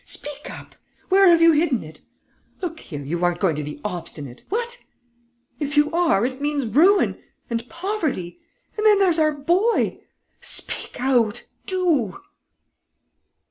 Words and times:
Speak 0.03 0.49
up!... 0.49 0.73
Where 1.09 1.27
have 1.27 1.43
you 1.43 1.51
hidden 1.51 1.83
it?... 1.83 2.01
Look 2.59 2.79
here, 2.79 3.03
you 3.03 3.23
aren't 3.23 3.39
going 3.39 3.55
to 3.57 3.63
be 3.63 3.79
obstinate, 3.85 4.43
what? 4.49 4.79
If 5.59 5.77
you 5.77 5.91
are, 5.91 6.25
it 6.25 6.41
means 6.41 6.65
ruin... 6.65 7.21
and 7.51 7.69
poverty.... 7.69 8.39
And 8.77 8.83
then 8.83 8.97
there's 8.97 9.19
our 9.19 9.37
boy!... 9.37 9.99
Speak 10.41 10.99
out, 10.99 11.47
do!" 11.67 12.19